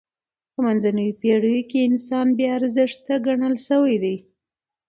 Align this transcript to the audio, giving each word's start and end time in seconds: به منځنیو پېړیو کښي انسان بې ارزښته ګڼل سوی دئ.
به 0.53 0.59
منځنیو 0.65 1.17
پېړیو 1.21 1.67
کښي 1.69 1.79
انسان 1.89 2.27
بې 2.37 2.45
ارزښته 2.57 3.13
ګڼل 3.25 3.55
سوی 3.67 3.95
دئ. 4.03 4.17